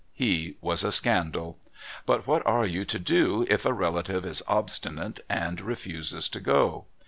He 0.15 0.55
was 0.61 0.83
a 0.83 0.91
scandal, 0.91 1.59
but 2.07 2.25
what 2.25 2.43
are 2.43 2.65
you 2.65 2.85
to 2.85 2.97
do 2.97 3.45
if 3.47 3.67
a 3.67 3.71
relative 3.71 4.25
is 4.25 4.41
obstinate 4.47 5.19
and 5.29 5.61
refuses 5.61 6.27
to 6.29 6.39
go? 6.39 6.85